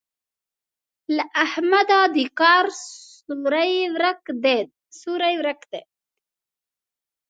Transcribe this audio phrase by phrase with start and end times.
[1.15, 2.65] له احمده د کار
[4.99, 5.81] سوری ورک دی.